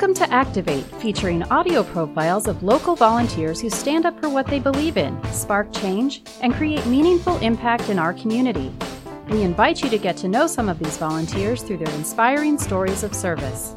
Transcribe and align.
Welcome 0.00 0.26
to 0.26 0.32
Activate, 0.32 0.84
featuring 1.02 1.42
audio 1.50 1.82
profiles 1.82 2.48
of 2.48 2.62
local 2.62 2.96
volunteers 2.96 3.60
who 3.60 3.68
stand 3.68 4.06
up 4.06 4.18
for 4.18 4.30
what 4.30 4.46
they 4.46 4.58
believe 4.58 4.96
in, 4.96 5.22
spark 5.24 5.70
change, 5.74 6.22
and 6.40 6.54
create 6.54 6.86
meaningful 6.86 7.36
impact 7.40 7.90
in 7.90 7.98
our 7.98 8.14
community. 8.14 8.72
We 9.28 9.42
invite 9.42 9.82
you 9.82 9.90
to 9.90 9.98
get 9.98 10.16
to 10.16 10.28
know 10.28 10.46
some 10.46 10.70
of 10.70 10.78
these 10.78 10.96
volunteers 10.96 11.62
through 11.62 11.76
their 11.76 11.94
inspiring 11.94 12.56
stories 12.56 13.02
of 13.02 13.14
service. 13.14 13.76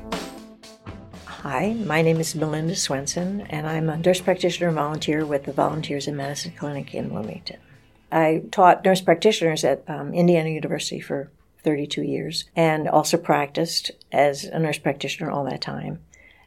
Hi, 1.26 1.74
my 1.74 2.02
name 2.02 2.22
is 2.22 2.36
Melinda 2.36 2.78
Swenson, 2.78 3.42
and 3.50 3.68
I'm 3.68 3.90
a 3.90 3.98
nurse 3.98 4.22
practitioner 4.22 4.72
volunteer 4.72 5.26
with 5.26 5.44
the 5.44 5.52
Volunteers 5.52 6.08
in 6.08 6.16
Medicine 6.16 6.54
Clinic 6.58 6.96
in 6.96 7.10
Bloomington. 7.10 7.58
I 8.14 8.44
taught 8.50 8.86
nurse 8.86 9.02
practitioners 9.02 9.66
at 9.66 9.84
um, 9.90 10.14
Indiana 10.14 10.52
University 10.52 11.02
for 11.02 11.32
32 11.66 12.02
years 12.02 12.46
and 12.56 12.88
also 12.88 13.18
practiced 13.18 13.92
as 14.14 14.46
a 14.46 14.58
nurse 14.58 14.78
practitioner 14.78 15.30
all 15.30 15.44
that 15.44 15.60
time. 15.60 16.00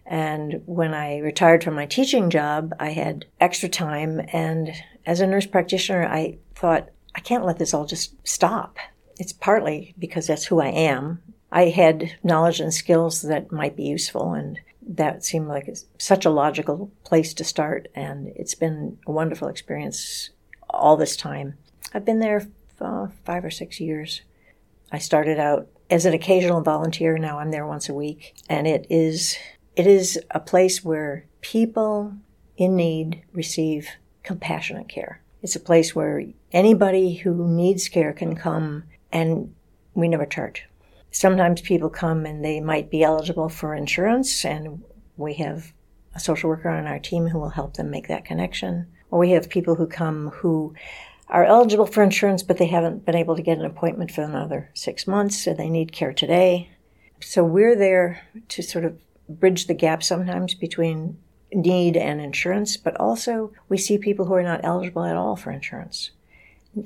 And 0.07 0.63
when 0.67 0.95
I 0.95 1.19
retired 1.19 1.65
from 1.65 1.75
my 1.75 1.87
teaching 1.87 2.31
job, 2.31 2.73
I 2.79 2.91
had 2.91 3.27
extra 3.41 3.69
time. 3.69 4.21
And 4.33 4.73
as 5.05 5.21
a 5.21 5.27
nurse 5.27 5.47
practitioner, 5.47 6.07
I 6.07 6.39
thought, 6.55 6.89
I 7.15 7.21
can't 7.21 7.45
let 7.45 7.59
this 7.59 7.75
all 7.75 7.87
just 7.87 8.15
stop. 8.27 8.77
It's 9.19 9.33
partly 9.33 9.95
because 9.99 10.27
that's 10.27 10.47
who 10.47 10.61
I 10.61 10.69
am. 10.69 11.23
I 11.51 11.67
had 11.71 12.13
knowledge 12.23 12.61
and 12.61 12.73
skills 12.73 13.23
that 13.23 13.51
might 13.51 13.77
be 13.77 13.85
useful, 13.85 14.35
and 14.35 14.61
that 14.87 15.25
seemed 15.25 15.49
like 15.49 15.75
such 15.99 16.25
a 16.25 16.31
logical 16.31 16.91
place 17.05 17.33
to 17.35 17.45
start. 17.45 17.89
And 17.95 18.29
it's 18.37 18.55
been 18.55 18.99
a 19.07 19.13
wonderful 19.13 19.49
experience 19.49 20.31
all 20.69 20.97
this 20.97 21.17
time. 21.17 21.55
I've 21.95 22.05
been 22.05 22.21
there 22.21 22.47
uh, 22.81 23.09
five 23.25 23.45
or 23.45 23.51
six 23.51 23.81
years. 23.81 24.21
I 24.93 24.99
started 24.99 25.39
out 25.39 25.69
as 25.89 26.05
an 26.05 26.15
occasional 26.15 26.61
volunteer. 26.61 27.17
Now 27.17 27.39
I'm 27.39 27.51
there 27.51 27.67
once 27.67 27.89
a 27.89 27.95
week, 27.95 28.35
and 28.49 28.67
it 28.67 28.87
is 28.91 29.37
it 29.77 29.87
is 29.87 30.19
a 30.31 30.41
place 30.41 30.83
where 30.83 31.27
people 31.43 32.15
in 32.57 32.75
need 32.77 33.23
receive 33.33 33.89
compassionate 34.23 34.89
care. 34.89 35.21
It's 35.43 35.55
a 35.55 35.61
place 35.61 35.95
where 35.95 36.25
anybody 36.51 37.15
who 37.15 37.47
needs 37.47 37.89
care 37.89 38.13
can 38.13 38.35
come, 38.35 38.85
and 39.13 39.55
we 39.95 40.09
never 40.09 40.27
charge. 40.27 40.67
Sometimes 41.11 41.61
people 41.61 41.89
come 41.89 42.27
and 42.27 42.45
they 42.45 42.61
might 42.61 42.91
be 42.91 43.03
eligible 43.03 43.49
for 43.49 43.75
insurance, 43.75 44.45
and 44.45 44.83
we 45.17 45.35
have 45.35 45.73
a 46.15 46.21
social 46.21 46.49
worker 46.49 46.71
on 46.71 46.87
our 46.87 46.99
team 46.99 47.29
who 47.29 47.39
will 47.39 47.51
help 47.51 47.75
them 47.75 47.91
make 47.91 48.09
that 48.09 48.25
connection. 48.25 48.87
Or 49.11 49.19
we 49.19 49.31
have 49.31 49.49
people 49.49 49.75
who 49.75 49.87
come 49.87 50.31
who 50.31 50.75
are 51.29 51.45
eligible 51.45 51.87
for 51.87 52.03
insurance, 52.03 52.43
but 52.43 52.57
they 52.57 52.67
haven't 52.67 53.05
been 53.05 53.15
able 53.15 53.37
to 53.37 53.43
get 53.43 53.59
an 53.59 53.65
appointment 53.65 54.11
for 54.11 54.23
another 54.23 54.71
six 54.75 55.07
months 55.07 55.47
and 55.47 55.59
they 55.59 55.69
need 55.69 55.93
care 55.93 56.13
today. 56.13 56.71
So 57.21 57.45
we're 57.45 57.77
there 57.77 58.23
to 58.49 58.63
sort 58.63 58.85
of 58.85 58.99
bridge 59.29 59.67
the 59.67 59.75
gap 59.75 60.03
sometimes 60.03 60.55
between 60.55 61.19
need 61.53 61.97
and 61.97 62.21
insurance, 62.21 62.77
but 62.77 62.99
also 63.01 63.53
we 63.69 63.79
see 63.79 63.99
people 63.99 64.27
who 64.27 64.35
are 64.35 64.43
not 64.43 64.61
eligible 64.65 65.05
at 65.05 65.17
all 65.17 65.37
for 65.37 65.51
insurance, 65.51 66.11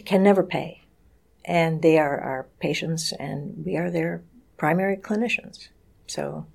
can 0.04 0.22
never 0.22 0.42
pay. 0.42 0.82
And 1.44 1.82
they 1.82 1.98
are 1.98 2.20
our 2.20 2.46
patients 2.60 3.12
and 3.12 3.64
we 3.64 3.76
are 3.76 3.90
their 3.90 4.22
primary 4.56 4.96
clinicians. 4.96 5.68
So 6.06 6.46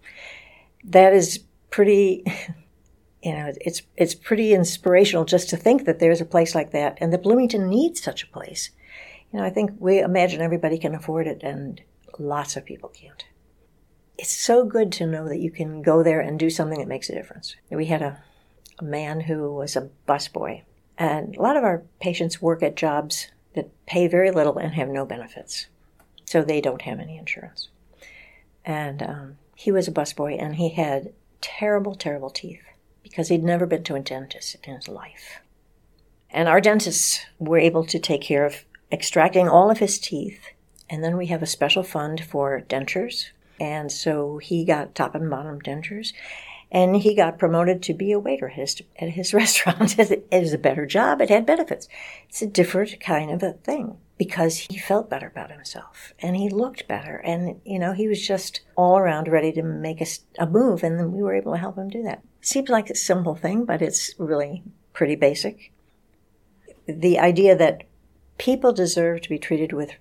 that 0.84 1.14
is 1.14 1.44
pretty 1.72 2.24
you 3.26 3.34
know, 3.34 3.52
it's 3.60 3.82
it's 3.98 4.14
pretty 4.14 4.54
inspirational 4.54 5.26
just 5.26 5.50
to 5.50 5.58
think 5.58 5.86
that 5.86 5.98
there's 5.98 6.22
a 6.22 6.26
place 6.26 6.54
like 6.54 6.72
that, 6.72 6.96
and 7.02 7.12
that 7.12 7.24
Bloomington 7.24 7.68
needs 7.68 8.00
such 8.00 8.22
a 8.22 8.28
place. 8.28 8.70
You 9.34 9.40
know, 9.40 9.46
I 9.46 9.50
think 9.50 9.72
we 9.80 10.00
imagine 10.00 10.42
everybody 10.42 10.78
can 10.78 10.94
afford 10.94 11.26
it, 11.26 11.42
and 11.42 11.82
lots 12.20 12.56
of 12.56 12.66
people 12.66 12.90
can't. 12.90 13.26
It's 14.18 14.32
so 14.32 14.66
good 14.66 14.92
to 14.94 15.08
know 15.08 15.28
that 15.28 15.40
you 15.40 15.52
can 15.52 15.82
go 15.82 16.04
there 16.04 16.22
and 16.22 16.40
do 16.40 16.50
something 16.50 16.80
that 16.80 16.88
makes 16.88 17.10
a 17.10 17.16
difference. 17.16 17.56
We 17.70 17.88
had 17.88 18.02
a, 18.02 18.24
a 18.80 18.84
man 18.84 19.22
who 19.22 19.54
was 19.54 19.76
a 19.76 19.90
busboy, 20.08 20.62
and 20.98 21.36
a 21.36 21.42
lot 21.42 21.58
of 21.58 21.64
our 21.64 21.84
patients 22.00 22.42
work 22.42 22.64
at 22.64 22.76
jobs 22.76 23.28
that 23.56 23.70
pay 23.86 24.08
very 24.08 24.32
little 24.32 24.58
and 24.58 24.74
have 24.74 24.90
no 24.90 25.06
benefits, 25.06 25.68
so 26.26 26.42
they 26.42 26.62
don't 26.62 26.84
have 26.84 27.00
any 27.00 27.18
insurance. 27.18 27.70
And 28.64 29.04
um, 29.04 29.38
he 29.56 29.72
was 29.72 29.88
a 29.88 29.92
busboy, 29.92 30.42
and 30.42 30.56
he 30.56 30.70
had 30.70 31.14
terrible, 31.42 31.96
terrible 31.96 32.30
teeth 32.30 32.64
because 33.04 33.28
he'd 33.28 33.44
never 33.44 33.66
been 33.66 33.84
to 33.84 33.96
a 33.96 34.00
dentist 34.00 34.58
in 34.64 34.76
his 34.76 34.88
life. 34.88 35.40
And 36.32 36.50
our 36.50 36.60
dentists 36.60 37.26
were 37.40 37.60
able 37.60 37.86
to 37.86 38.00
take 38.00 38.22
care 38.22 38.46
of 38.46 38.66
extracting 38.92 39.48
all 39.48 39.70
of 39.70 39.78
his 39.78 40.00
teeth. 40.00 40.40
And 40.90 41.04
then 41.04 41.16
we 41.16 41.28
have 41.28 41.44
a 41.44 41.48
special 41.48 41.84
fund 41.84 42.24
for 42.26 42.62
dentures. 42.68 43.30
And 43.60 43.92
so 43.92 44.38
he 44.38 44.66
got 44.66 44.96
top 44.96 45.16
and 45.16 45.30
bottom 45.30 45.62
dentures. 45.62 46.14
And 46.72 46.98
he 46.98 47.16
got 47.16 47.38
promoted 47.38 47.82
to 47.84 47.94
be 47.94 48.12
a 48.12 48.20
waiter 48.20 48.50
at 48.50 48.56
his, 48.56 48.82
at 49.00 49.10
his 49.10 49.34
restaurant. 49.34 49.98
it 49.98 50.28
was 50.32 50.54
a 50.54 50.58
better 50.58 50.86
job. 50.86 51.22
It 51.22 51.30
had 51.30 51.46
benefits. 51.46 51.88
It's 52.28 52.42
a 52.42 52.48
different 52.48 53.00
kind 53.00 53.32
of 53.32 53.44
a 53.44 53.54
thing 53.54 53.98
because 54.18 54.58
he 54.58 54.78
felt 54.78 55.10
better 55.10 55.28
about 55.28 55.52
himself 55.52 56.14
and 56.20 56.36
he 56.36 56.50
looked 56.50 56.88
better. 56.88 57.18
And, 57.18 57.62
you 57.66 57.80
know, 57.80 57.94
he 57.94 58.08
was 58.08 58.26
just 58.26 58.62
all 58.76 58.98
around 58.98 59.28
ready 59.28 59.52
to 59.54 59.64
make 59.64 60.02
a, 60.02 60.08
a 60.40 60.48
move. 60.48 60.84
And 60.84 61.00
then 61.00 61.12
we 61.12 61.22
were 61.22 61.36
able 61.36 61.54
to 61.54 61.60
help 61.60 61.78
him 61.78 61.90
do 61.90 62.04
that. 62.04 62.24
Seems 62.42 62.70
like 62.70 62.90
a 62.90 62.96
simple 62.96 63.36
thing, 63.36 63.66
but 63.66 63.82
it's 63.82 64.14
really 64.18 64.64
pretty 64.94 65.16
basic. 65.16 65.72
The 66.88 67.20
idea 67.20 67.56
that 67.56 67.84
people 68.38 68.72
deserve 68.72 69.22
to 69.22 69.30
be 69.30 69.40
treated 69.40 69.74
with 69.74 69.92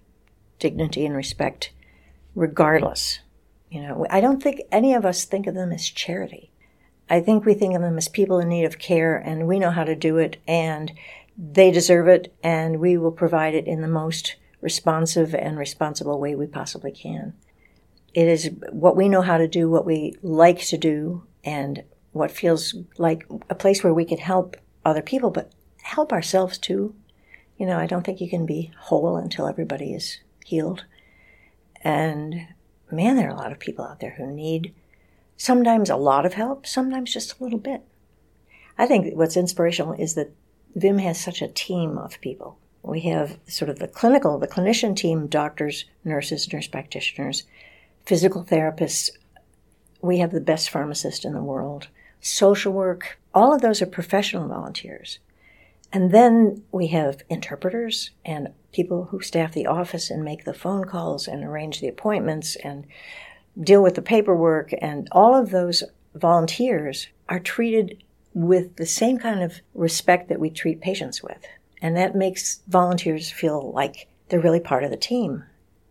dignity 0.58 1.04
and 1.06 1.16
respect 1.16 1.72
regardless. 2.34 3.20
You 3.74 3.82
know, 3.82 4.06
I 4.08 4.20
don't 4.20 4.40
think 4.40 4.60
any 4.70 4.94
of 4.94 5.04
us 5.04 5.24
think 5.24 5.48
of 5.48 5.56
them 5.56 5.72
as 5.72 5.88
charity. 5.88 6.52
I 7.10 7.18
think 7.18 7.44
we 7.44 7.54
think 7.54 7.74
of 7.74 7.82
them 7.82 7.98
as 7.98 8.06
people 8.06 8.38
in 8.38 8.48
need 8.48 8.64
of 8.64 8.78
care 8.78 9.16
and 9.16 9.48
we 9.48 9.58
know 9.58 9.72
how 9.72 9.82
to 9.82 9.96
do 9.96 10.16
it 10.16 10.36
and 10.46 10.92
they 11.36 11.72
deserve 11.72 12.06
it 12.06 12.32
and 12.40 12.78
we 12.78 12.96
will 12.96 13.10
provide 13.10 13.52
it 13.52 13.66
in 13.66 13.80
the 13.80 13.88
most 13.88 14.36
responsive 14.60 15.34
and 15.34 15.58
responsible 15.58 16.20
way 16.20 16.36
we 16.36 16.46
possibly 16.46 16.92
can. 16.92 17.34
It 18.14 18.28
is 18.28 18.48
what 18.70 18.94
we 18.94 19.08
know 19.08 19.22
how 19.22 19.38
to 19.38 19.48
do, 19.48 19.68
what 19.68 19.84
we 19.84 20.14
like 20.22 20.60
to 20.66 20.78
do, 20.78 21.24
and 21.42 21.82
what 22.12 22.30
feels 22.30 22.76
like 22.96 23.26
a 23.50 23.56
place 23.56 23.82
where 23.82 23.92
we 23.92 24.04
can 24.04 24.18
help 24.18 24.56
other 24.84 25.02
people, 25.02 25.32
but 25.32 25.50
help 25.82 26.12
ourselves 26.12 26.58
too. 26.58 26.94
You 27.58 27.66
know, 27.66 27.80
I 27.80 27.86
don't 27.86 28.04
think 28.04 28.20
you 28.20 28.30
can 28.30 28.46
be 28.46 28.70
whole 28.78 29.16
until 29.16 29.48
everybody 29.48 29.94
is 29.94 30.20
healed. 30.44 30.84
And 31.82 32.46
man, 32.90 33.16
there 33.16 33.28
are 33.28 33.34
a 33.34 33.36
lot 33.36 33.52
of 33.52 33.58
people 33.58 33.84
out 33.84 34.00
there 34.00 34.14
who 34.16 34.26
need 34.26 34.74
sometimes 35.36 35.90
a 35.90 35.96
lot 35.96 36.26
of 36.26 36.34
help, 36.34 36.66
sometimes 36.66 37.12
just 37.12 37.38
a 37.38 37.44
little 37.44 37.58
bit. 37.58 37.82
I 38.78 38.86
think 38.86 39.14
what's 39.16 39.36
inspirational 39.36 39.94
is 39.94 40.14
that 40.14 40.32
VIM 40.74 40.98
has 40.98 41.20
such 41.20 41.42
a 41.42 41.48
team 41.48 41.98
of 41.98 42.20
people. 42.20 42.58
We 42.82 43.00
have 43.02 43.38
sort 43.46 43.70
of 43.70 43.78
the 43.78 43.88
clinical, 43.88 44.38
the 44.38 44.48
clinician 44.48 44.94
team, 44.96 45.26
doctors, 45.26 45.84
nurses, 46.04 46.52
nurse 46.52 46.66
practitioners, 46.66 47.44
physical 48.04 48.44
therapists. 48.44 49.10
We 50.02 50.18
have 50.18 50.32
the 50.32 50.40
best 50.40 50.68
pharmacist 50.68 51.24
in 51.24 51.32
the 51.32 51.42
world 51.42 51.88
social 52.24 52.72
work, 52.72 53.18
all 53.34 53.54
of 53.54 53.60
those 53.60 53.82
are 53.82 53.86
professional 53.86 54.48
volunteers. 54.48 55.18
And 55.94 56.10
then 56.10 56.64
we 56.72 56.88
have 56.88 57.22
interpreters 57.30 58.10
and 58.24 58.48
people 58.72 59.04
who 59.04 59.20
staff 59.20 59.52
the 59.52 59.68
office 59.68 60.10
and 60.10 60.24
make 60.24 60.44
the 60.44 60.52
phone 60.52 60.86
calls 60.86 61.28
and 61.28 61.44
arrange 61.44 61.80
the 61.80 61.86
appointments 61.86 62.56
and 62.56 62.84
deal 63.62 63.80
with 63.80 63.94
the 63.94 64.02
paperwork. 64.02 64.74
And 64.82 65.06
all 65.12 65.36
of 65.36 65.50
those 65.50 65.84
volunteers 66.16 67.06
are 67.28 67.38
treated 67.38 68.02
with 68.34 68.74
the 68.74 68.86
same 68.86 69.18
kind 69.18 69.40
of 69.40 69.60
respect 69.72 70.28
that 70.28 70.40
we 70.40 70.50
treat 70.50 70.80
patients 70.80 71.22
with. 71.22 71.46
And 71.80 71.96
that 71.96 72.16
makes 72.16 72.60
volunteers 72.66 73.30
feel 73.30 73.70
like 73.70 74.08
they're 74.28 74.40
really 74.40 74.58
part 74.58 74.82
of 74.82 74.90
the 74.90 74.96
team. 74.96 75.44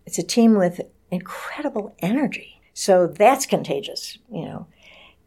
It's 0.06 0.20
a 0.20 0.24
team 0.24 0.58
with 0.58 0.82
incredible 1.12 1.96
energy. 2.00 2.62
So 2.74 3.08
that's 3.08 3.46
contagious, 3.46 4.18
you 4.30 4.44
know. 4.44 4.68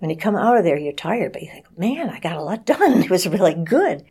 When 0.00 0.10
you 0.10 0.18
come 0.18 0.36
out 0.36 0.58
of 0.58 0.64
there, 0.64 0.78
you're 0.78 0.92
tired, 0.92 1.32
but 1.32 1.40
you 1.40 1.48
think, 1.50 1.78
man, 1.78 2.10
I 2.10 2.20
got 2.20 2.36
a 2.36 2.42
lot 2.42 2.66
done. 2.66 3.02
It 3.04 3.08
was 3.08 3.26
really 3.26 3.54
good. 3.54 4.04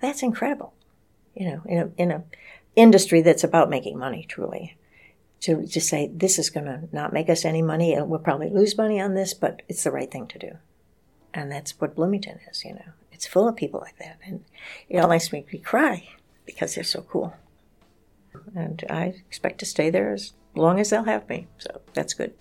That's 0.00 0.22
incredible. 0.22 0.74
You 1.34 1.50
know, 1.50 1.62
in 1.66 1.78
a, 1.78 1.90
in 1.96 2.10
a 2.10 2.24
industry 2.74 3.22
that's 3.22 3.44
about 3.44 3.70
making 3.70 3.98
money, 3.98 4.24
truly. 4.28 4.76
To 5.40 5.66
just 5.66 5.88
say, 5.88 6.10
this 6.12 6.38
is 6.38 6.50
going 6.50 6.66
to 6.66 6.88
not 6.92 7.12
make 7.12 7.28
us 7.28 7.44
any 7.44 7.62
money, 7.62 7.92
and 7.92 8.08
we'll 8.08 8.20
probably 8.20 8.48
lose 8.48 8.76
money 8.76 9.00
on 9.00 9.14
this, 9.14 9.34
but 9.34 9.62
it's 9.68 9.84
the 9.84 9.90
right 9.90 10.10
thing 10.10 10.26
to 10.28 10.38
do. 10.38 10.52
And 11.34 11.52
that's 11.52 11.78
what 11.78 11.94
Bloomington 11.94 12.40
is, 12.50 12.64
you 12.64 12.74
know. 12.74 12.92
It's 13.12 13.26
full 13.26 13.46
of 13.46 13.56
people 13.56 13.80
like 13.80 13.98
that. 13.98 14.18
And 14.24 14.44
it 14.88 14.98
almost 14.98 15.32
makes 15.32 15.52
me 15.52 15.58
cry 15.58 16.08
because 16.46 16.74
they're 16.74 16.84
so 16.84 17.02
cool. 17.02 17.34
And 18.54 18.84
I 18.88 19.14
expect 19.28 19.58
to 19.60 19.66
stay 19.66 19.90
there 19.90 20.12
as 20.12 20.32
long 20.54 20.80
as 20.80 20.90
they'll 20.90 21.04
have 21.04 21.28
me. 21.28 21.46
So 21.58 21.80
that's 21.92 22.14
good. 22.14 22.34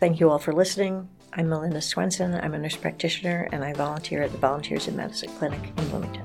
Thank 0.00 0.20
you 0.20 0.30
all 0.30 0.38
for 0.38 0.52
listening. 0.52 1.08
I'm 1.32 1.48
Melinda 1.48 1.80
Swenson. 1.80 2.34
I'm 2.34 2.54
a 2.54 2.58
nurse 2.58 2.76
practitioner 2.76 3.48
and 3.50 3.64
I 3.64 3.72
volunteer 3.72 4.22
at 4.22 4.32
the 4.32 4.38
Volunteers 4.38 4.86
in 4.86 4.96
Medicine 4.96 5.30
Clinic 5.38 5.60
in 5.76 5.88
Bloomington. 5.88 6.24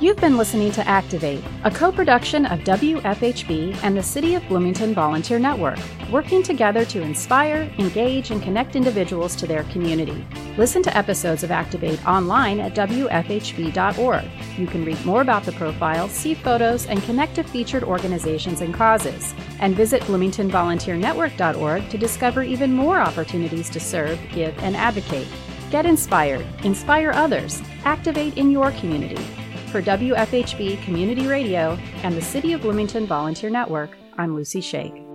You've 0.00 0.16
been 0.16 0.38
listening 0.38 0.72
to 0.72 0.88
Activate, 0.88 1.44
a 1.62 1.70
co 1.70 1.92
production 1.92 2.46
of 2.46 2.60
WFHB 2.60 3.76
and 3.82 3.94
the 3.94 4.02
City 4.02 4.34
of 4.34 4.48
Bloomington 4.48 4.94
Volunteer 4.94 5.38
Network, 5.38 5.78
working 6.10 6.42
together 6.42 6.86
to 6.86 7.02
inspire, 7.02 7.70
engage, 7.76 8.30
and 8.30 8.42
connect 8.42 8.76
individuals 8.76 9.36
to 9.36 9.46
their 9.46 9.64
community. 9.64 10.26
Listen 10.56 10.82
to 10.84 10.96
episodes 10.96 11.42
of 11.42 11.50
Activate 11.50 12.02
online 12.08 12.60
at 12.60 12.74
WFHB.org. 12.74 14.24
You 14.56 14.66
can 14.66 14.86
read 14.86 15.04
more 15.04 15.20
about 15.20 15.42
the 15.42 15.52
profile, 15.52 16.08
see 16.08 16.32
photos, 16.32 16.86
and 16.86 17.02
connect 17.02 17.34
to 17.34 17.42
featured 17.42 17.84
organizations 17.84 18.62
and 18.62 18.72
causes. 18.72 19.34
And 19.58 19.76
visit 19.76 20.00
BloomingtonVolunteerNetwork.org 20.04 21.90
to 21.90 21.98
discover 21.98 22.42
even 22.42 22.72
more 22.72 23.00
opportunities 23.00 23.68
to 23.68 23.80
serve, 23.80 24.18
give, 24.32 24.56
and 24.60 24.78
advocate. 24.78 25.28
Get 25.70 25.84
inspired, 25.84 26.46
inspire 26.64 27.10
others, 27.10 27.60
activate 27.84 28.38
in 28.38 28.50
your 28.50 28.70
community. 28.72 29.22
For 29.70 29.80
WFHB 29.80 30.82
Community 30.82 31.28
Radio 31.28 31.78
and 32.02 32.16
the 32.16 32.22
City 32.22 32.54
of 32.54 32.62
Bloomington 32.62 33.06
Volunteer 33.06 33.50
Network, 33.50 33.96
I'm 34.18 34.34
Lucy 34.34 34.60
Shake. 34.60 35.09